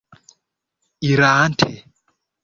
[1.11, 1.69] irante